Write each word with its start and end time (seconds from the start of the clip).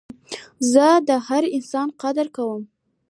زه 0.71 0.87
د 1.07 1.09
هر 1.27 1.43
انسان 1.57 1.87
قدر 2.01 2.25
کوم. 2.35 2.61